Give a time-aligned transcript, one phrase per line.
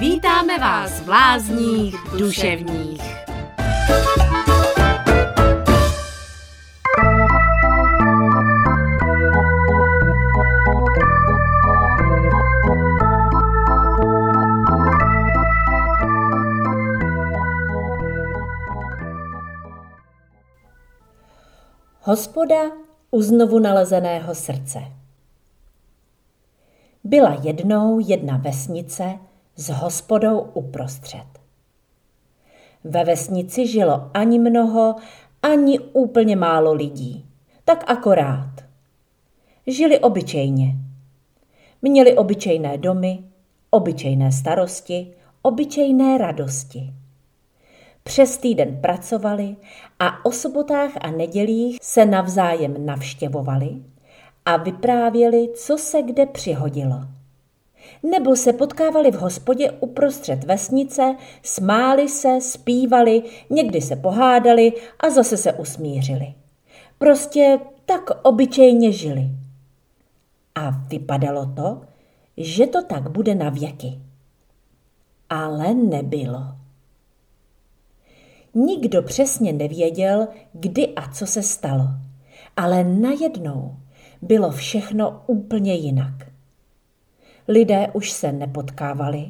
[0.00, 3.02] Vítáme vás v lázních duševních.
[22.00, 22.70] Hospoda
[23.10, 24.78] u znovu nalezeného srdce.
[27.04, 29.18] Byla jednou jedna vesnice
[29.58, 31.26] s hospodou uprostřed.
[32.84, 34.94] Ve vesnici žilo ani mnoho,
[35.42, 37.26] ani úplně málo lidí.
[37.64, 38.52] Tak akorát.
[39.66, 40.74] Žili obyčejně.
[41.82, 43.18] Měli obyčejné domy,
[43.70, 46.92] obyčejné starosti, obyčejné radosti.
[48.02, 49.56] Přes týden pracovali
[49.98, 53.82] a o sobotách a nedělích se navzájem navštěvovali
[54.44, 57.17] a vyprávěli, co se kde přihodilo.
[58.02, 65.36] Nebo se potkávali v hospodě uprostřed vesnice, smáli se, zpívali, někdy se pohádali a zase
[65.36, 66.34] se usmířili.
[66.98, 69.30] Prostě tak obyčejně žili.
[70.54, 71.80] A vypadalo to,
[72.36, 73.98] že to tak bude na věky.
[75.30, 76.42] Ale nebylo.
[78.54, 81.84] Nikdo přesně nevěděl, kdy a co se stalo.
[82.56, 83.76] Ale najednou
[84.22, 86.27] bylo všechno úplně jinak.
[87.50, 89.24] Lidé už se nepotkávali.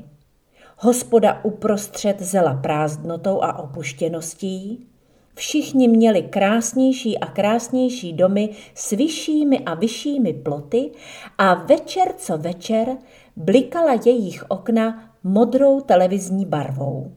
[0.79, 4.87] Hospoda uprostřed zela prázdnotou a opuštěností.
[5.35, 10.91] Všichni měli krásnější a krásnější domy s vyššími a vyššími ploty
[11.39, 12.97] a večer co večer
[13.37, 17.13] blikala jejich okna modrou televizní barvou.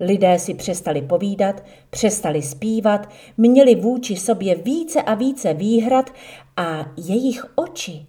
[0.00, 6.10] Lidé si přestali povídat, přestali zpívat, měli vůči sobě více a více výhrad
[6.56, 8.06] a jejich oči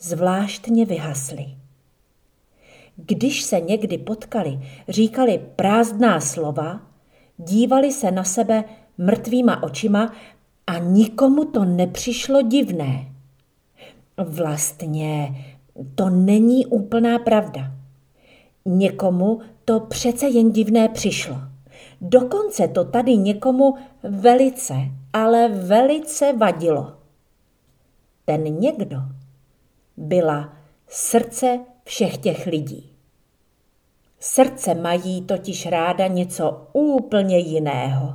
[0.00, 1.46] zvláštně vyhasly.
[2.96, 6.80] Když se někdy potkali, říkali prázdná slova,
[7.36, 8.64] dívali se na sebe
[8.98, 10.12] mrtvýma očima
[10.66, 13.12] a nikomu to nepřišlo divné.
[14.16, 15.44] Vlastně
[15.94, 17.72] to není úplná pravda.
[18.64, 21.36] Někomu to přece jen divné přišlo.
[22.00, 24.74] Dokonce to tady někomu velice,
[25.12, 26.92] ale velice vadilo.
[28.24, 28.96] Ten někdo
[29.98, 30.52] byla
[30.88, 32.92] srdce všech těch lidí.
[34.20, 38.14] Srdce mají totiž ráda něco úplně jiného.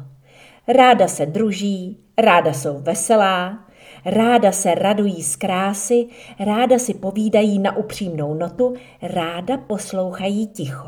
[0.67, 3.59] Ráda se druží, ráda jsou veselá,
[4.05, 6.07] ráda se radují z krásy,
[6.39, 10.87] ráda si povídají na upřímnou notu, ráda poslouchají ticho.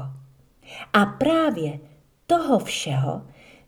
[0.94, 1.80] A právě
[2.28, 3.22] toho všeho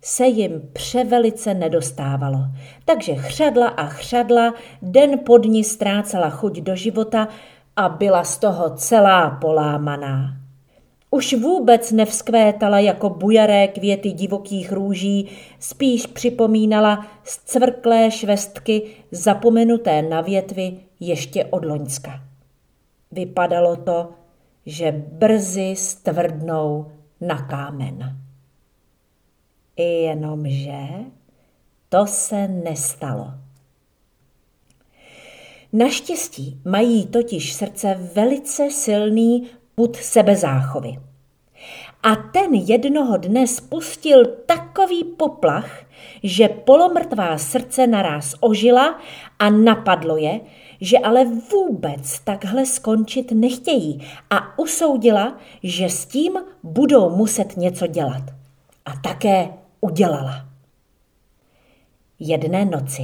[0.08, 2.40] se jim převelice nedostávalo.
[2.86, 7.28] Takže chřadla a chřadla, den pod ní ztrácela chuť do života
[7.76, 10.38] a byla z toho celá polámaná.
[11.12, 15.30] Už vůbec nevzkvétala jako bujaré květy divokých růží,
[15.60, 18.82] spíš připomínala zcvrklé švestky
[19.12, 22.22] zapomenuté na větvi ještě od Loňska.
[23.12, 24.10] Vypadalo to,
[24.66, 26.92] že brzy stvrdnou
[27.22, 28.27] na kámen.
[29.78, 30.88] Jenomže
[31.90, 33.34] to se nestalo.
[35.74, 41.00] Naštěstí mají totiž srdce velice silný put sebezáchovy.
[42.04, 45.86] A ten jednoho dne spustil takový poplach,
[46.24, 49.00] že polomrtvá srdce naraz ožila
[49.40, 50.42] a napadlo je,
[50.82, 56.34] že ale vůbec takhle skončit nechtějí a usoudila, že s tím
[56.64, 58.24] budou muset něco dělat.
[58.86, 59.50] A také
[59.82, 60.46] udělala.
[62.20, 63.04] Jedné noci,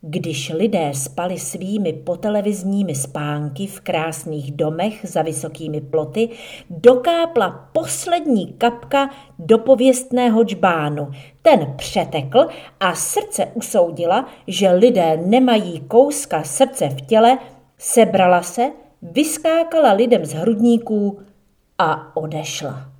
[0.00, 6.28] když lidé spali svými potelevizními spánky v krásných domech za vysokými ploty,
[6.70, 11.10] dokápla poslední kapka do pověstného džbánu.
[11.42, 12.46] Ten přetekl
[12.80, 17.38] a srdce usoudila, že lidé nemají kouska srdce v těle,
[17.78, 18.70] sebrala se,
[19.02, 21.18] vyskákala lidem z hrudníků
[21.78, 22.97] a odešla.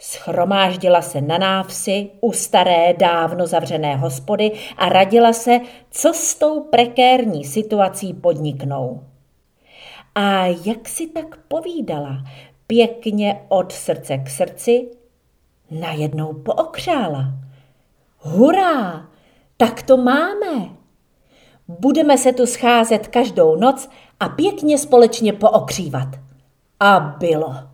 [0.00, 5.60] Schromáždila se na návsi u staré dávno zavřené hospody a radila se,
[5.90, 9.04] co s tou prekérní situací podniknou.
[10.14, 12.24] A jak si tak povídala,
[12.66, 14.88] pěkně od srdce k srdci,
[15.70, 17.24] najednou pookřála.
[18.18, 19.08] Hurá,
[19.56, 20.68] tak to máme.
[21.68, 23.88] Budeme se tu scházet každou noc
[24.20, 26.08] a pěkně společně pookřívat.
[26.80, 27.67] A bylo.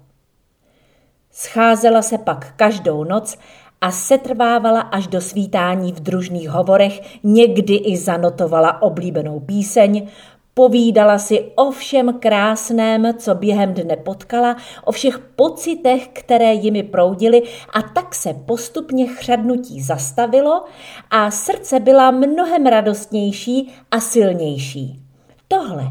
[1.37, 3.39] Scházela se pak každou noc
[3.81, 10.09] a setrvávala až do svítání v družných hovorech, někdy i zanotovala oblíbenou píseň,
[10.57, 17.43] Povídala si o všem krásném, co během dne potkala, o všech pocitech, které jimi proudily
[17.73, 20.65] a tak se postupně chřadnutí zastavilo
[21.11, 25.03] a srdce byla mnohem radostnější a silnější.
[25.49, 25.85] Tohle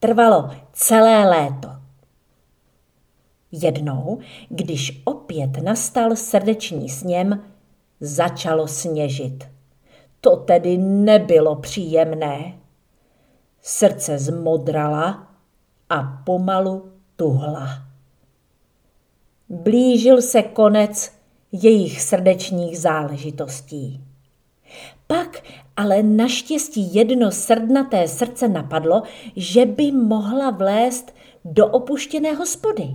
[0.00, 1.83] trvalo celé léto.
[3.62, 4.18] Jednou,
[4.48, 7.44] když opět nastal srdeční sněm,
[8.00, 9.44] začalo sněžit.
[10.20, 12.58] To tedy nebylo příjemné.
[13.62, 15.28] Srdce zmodrala
[15.90, 17.68] a pomalu tuhla.
[19.48, 21.12] Blížil se konec
[21.52, 24.00] jejich srdečních záležitostí.
[25.06, 25.42] Pak
[25.76, 29.02] ale naštěstí jedno srdnaté srdce napadlo,
[29.36, 31.14] že by mohla vlézt
[31.44, 32.88] do opuštěné hospody.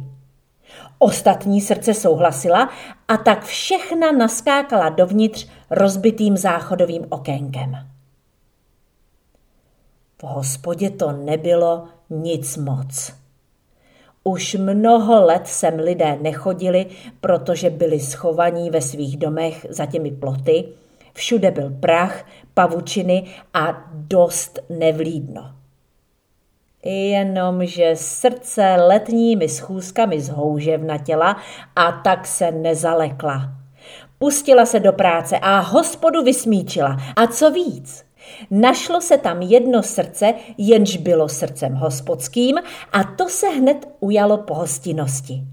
[0.99, 2.69] Ostatní srdce souhlasila
[3.07, 7.87] a tak všechna naskákala dovnitř rozbitým záchodovým okénkem.
[10.21, 13.13] V hospodě to nebylo nic moc.
[14.23, 16.85] Už mnoho let sem lidé nechodili,
[17.21, 20.65] protože byli schovaní ve svých domech za těmi ploty.
[21.13, 25.58] Všude byl prach, pavučiny a dost nevlídno.
[26.83, 31.37] Jenomže srdce letními schůzkami zhouževnatěla
[31.75, 33.51] a tak se nezalekla.
[34.19, 36.97] Pustila se do práce a hospodu vysmíčila.
[37.15, 38.05] A co víc,
[38.51, 42.57] našlo se tam jedno srdce, jenž bylo srdcem hospodským
[42.91, 45.43] a to se hned ujalo po hostinnosti.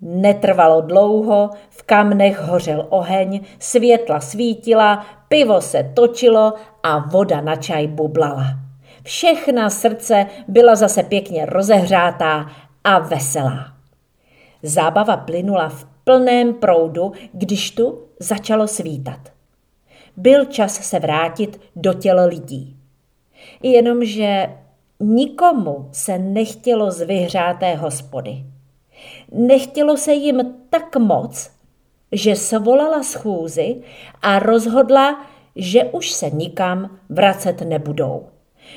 [0.00, 6.52] Netrvalo dlouho, v kamnech hořel oheň, světla svítila, pivo se točilo
[6.82, 8.65] a voda na čaj bublala.
[9.06, 12.50] Všechna srdce byla zase pěkně rozehřátá
[12.84, 13.72] a veselá.
[14.62, 19.20] Zábava plynula v plném proudu, když tu začalo svítat.
[20.16, 22.76] Byl čas se vrátit do těla lidí.
[23.62, 24.50] Jenomže
[25.00, 28.44] nikomu se nechtělo z vyhřáté hospody.
[29.32, 31.50] Nechtělo se jim tak moc,
[32.12, 33.76] že svolala schůzi
[34.22, 35.26] a rozhodla,
[35.56, 38.26] že už se nikam vracet nebudou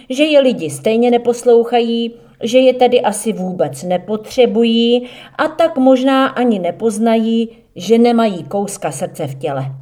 [0.10, 2.14] že je lidi stejně neposlouchají,
[2.44, 5.08] že je tedy asi vůbec nepotřebují
[5.38, 9.76] a tak možná ani nepoznají, že nemají kouska srdce v těle.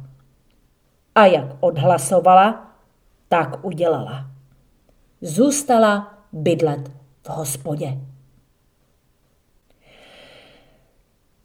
[1.14, 2.74] A jak odhlasovala,
[3.28, 4.26] tak udělala.
[5.20, 6.88] Zůstala bydlet
[7.22, 7.98] v hospodě.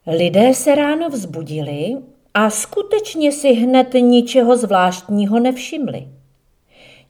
[0.07, 1.97] Lidé se ráno vzbudili
[2.33, 6.07] a skutečně si hned ničeho zvláštního nevšimli.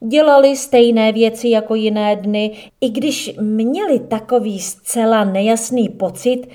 [0.08, 6.46] Dělali stejné věci jako jiné dny, i když měli takový zcela nejasný pocit,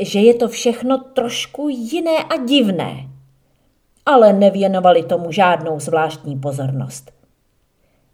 [0.00, 3.08] že je to všechno trošku jiné a divné.
[4.06, 7.12] Ale nevěnovali tomu žádnou zvláštní pozornost.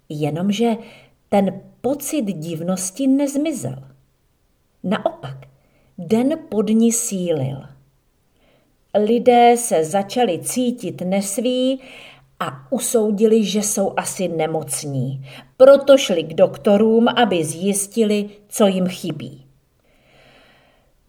[0.08, 0.76] Jenomže
[1.28, 3.82] ten pocit divnosti nezmizel.
[4.84, 5.36] Naopak,
[5.98, 7.58] den pod ní sílil.
[8.94, 11.80] Lidé se začali cítit nesví
[12.42, 15.26] a usoudili, že jsou asi nemocní.
[15.56, 19.46] Proto šli k doktorům, aby zjistili, co jim chybí.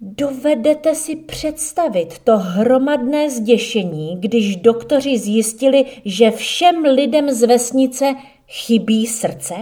[0.02, 8.16] Dovedete si představit to hromadné zděšení, když doktoři zjistili, že všem lidem z vesnice
[8.48, 9.56] chybí srdce?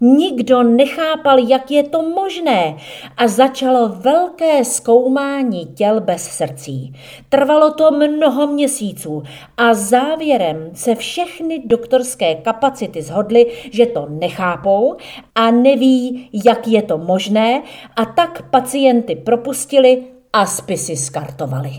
[0.00, 2.76] Nikdo nechápal, jak je to možné
[3.16, 6.94] a začalo velké zkoumání těl bez srdcí.
[7.28, 9.22] Trvalo to mnoho měsíců
[9.56, 14.96] a závěrem se všechny doktorské kapacity zhodly, že to nechápou
[15.34, 17.62] a neví, jak je to možné
[17.96, 21.70] a tak pacienty propustili a spisy skartovali.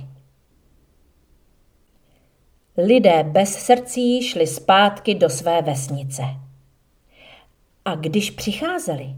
[2.77, 6.23] Lidé bez srdcí šli zpátky do své vesnice.
[7.86, 9.15] A když přicházeli,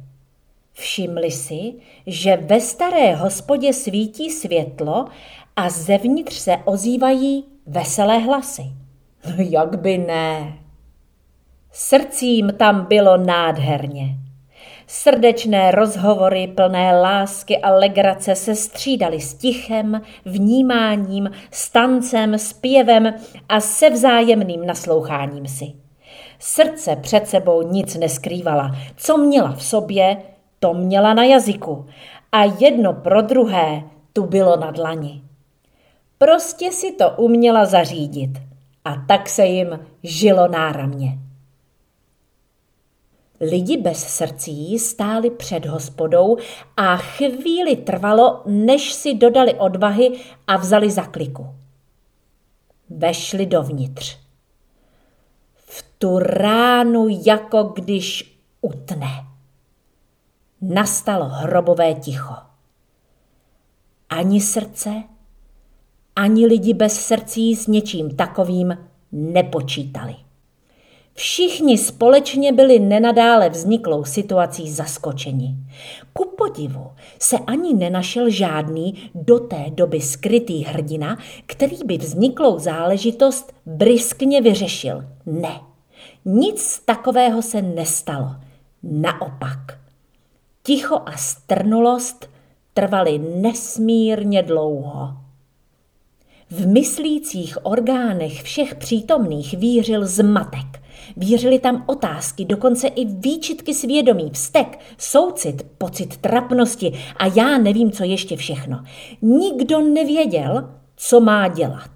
[0.73, 1.73] všimli si,
[2.07, 5.05] že ve staré hospodě svítí světlo
[5.55, 8.63] a zevnitř se ozývají veselé hlasy.
[9.25, 10.57] No jak by ne?
[11.71, 14.17] Srdcím tam bylo nádherně.
[14.87, 23.13] Srdečné rozhovory plné lásky a legrace se střídaly s tichem, vnímáním, stancem, zpěvem
[23.49, 25.80] a se vzájemným nasloucháním si.
[26.39, 28.75] Srdce před sebou nic neskrývala.
[28.95, 30.17] Co měla v sobě,
[30.59, 31.85] to měla na jazyku.
[32.31, 35.21] A jedno pro druhé tu bylo na dlani.
[36.17, 38.29] Prostě si to uměla zařídit.
[38.85, 41.17] A tak se jim žilo náramně.
[43.41, 46.37] Lidi bez srdcí stáli před hospodou
[46.77, 50.11] a chvíli trvalo, než si dodali odvahy
[50.47, 51.47] a vzali za kliku.
[52.89, 54.17] Vešli dovnitř
[56.01, 59.07] tu ránu, jako když utne.
[60.61, 62.33] nastalo hrobové ticho.
[64.09, 65.03] Ani srdce,
[66.15, 68.77] ani lidi bez srdcí s něčím takovým
[69.11, 70.15] nepočítali.
[71.13, 75.55] Všichni společně byli nenadále vzniklou situací zaskočeni.
[76.13, 83.53] Ku podivu se ani nenašel žádný do té doby skrytý hrdina, který by vzniklou záležitost
[83.65, 85.05] briskně vyřešil.
[85.25, 85.70] Ne,
[86.25, 88.35] nic takového se nestalo.
[88.83, 89.79] Naopak.
[90.63, 92.29] Ticho a strnulost
[92.73, 95.13] trvaly nesmírně dlouho.
[96.49, 100.81] V myslících orgánech všech přítomných vířil zmatek.
[101.17, 108.03] Vířili tam otázky, dokonce i výčitky svědomí, vztek, soucit, pocit trapnosti a já nevím, co
[108.03, 108.83] ještě všechno.
[109.21, 111.91] Nikdo nevěděl, co má dělat.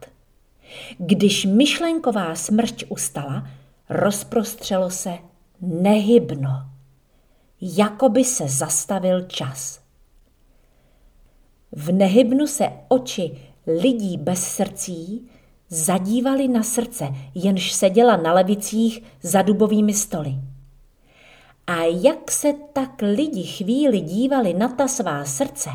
[0.98, 3.48] Když myšlenková smršť ustala,
[3.90, 5.18] rozprostřelo se
[5.62, 6.50] nehybno.
[7.62, 9.80] Jakoby se zastavil čas.
[11.72, 13.38] V nehybnu se oči
[13.68, 15.30] lidí bez srdcí
[15.70, 20.36] zadívali na srdce, jenž seděla na levicích za dubovými stoly.
[21.68, 25.70] A jak se tak lidi chvíli dívali na ta svá srdce,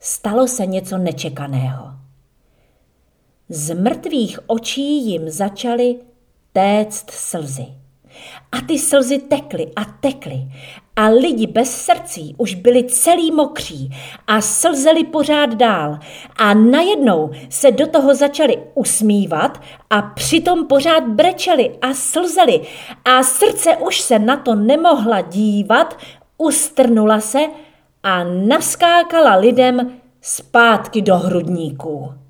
[0.00, 1.90] stalo se něco nečekaného.
[3.48, 6.00] Z mrtvých očí jim začaly
[6.54, 7.66] téct slzy.
[8.52, 10.46] A ty slzy tekly a tekly
[10.96, 13.90] a lidi bez srdcí už byli celý mokří
[14.26, 15.98] a slzeli pořád dál
[16.36, 22.60] a najednou se do toho začali usmívat a přitom pořád brečeli a slzeli
[23.04, 25.98] a srdce už se na to nemohla dívat,
[26.38, 27.40] ustrnula se
[28.02, 32.23] a naskákala lidem zpátky do hrudníků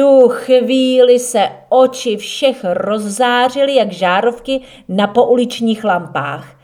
[0.00, 6.60] tu chvíli se oči všech rozzářily jak žárovky na pouličních lampách.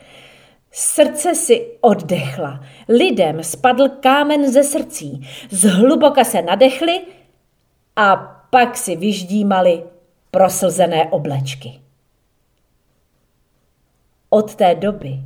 [0.71, 2.63] Srdce si oddechla.
[2.89, 5.27] Lidem spadl kámen ze srdcí.
[5.49, 7.01] Zhluboka se nadechli
[7.95, 8.15] a
[8.49, 9.83] pak si vyždímali
[10.31, 11.79] proslzené oblečky.
[14.29, 15.19] Od té doby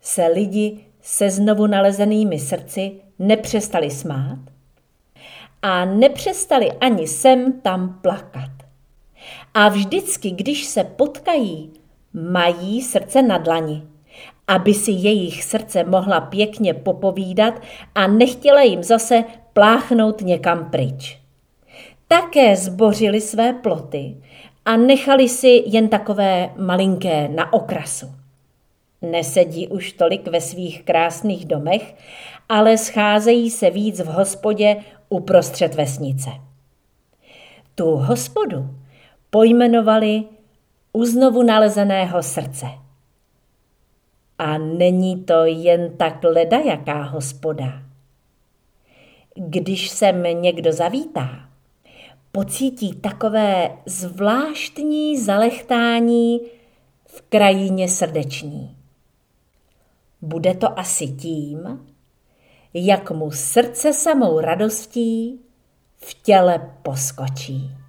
[0.00, 4.49] se lidi se znovu nalezenými srdci nepřestali smát
[5.62, 8.50] a nepřestali ani sem tam plakat.
[9.54, 11.70] A vždycky, když se potkají,
[12.12, 13.82] mají srdce na dlani,
[14.48, 17.62] aby si jejich srdce mohla pěkně popovídat
[17.94, 21.18] a nechtěla jim zase pláchnout někam pryč.
[22.08, 24.16] Také zbořili své ploty
[24.64, 28.06] a nechali si jen takové malinké na okrasu.
[29.02, 31.94] Nesedí už tolik ve svých krásných domech,
[32.48, 34.76] ale scházejí se víc v hospodě
[35.10, 36.30] uprostřed vesnice.
[37.74, 38.74] Tu hospodu
[39.30, 40.24] pojmenovali
[40.92, 42.66] u znovu nalezeného srdce.
[44.38, 47.82] A není to jen tak ledajaká hospoda.
[49.34, 51.48] Když sem někdo zavítá,
[52.32, 56.40] pocítí takové zvláštní zalechtání
[57.06, 58.76] v krajině srdeční.
[60.22, 61.86] Bude to asi tím,
[62.74, 65.40] jak mu srdce samou radostí
[65.96, 67.79] v těle poskočí.